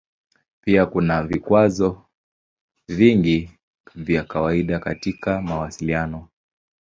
Pia 0.61 0.85
kuna 0.85 1.23
vikwazo 1.23 2.05
vingi 2.87 3.49
vya 3.95 4.23
kawaida 4.23 4.79
katika 4.79 5.41
mawasiliano. 5.41 6.27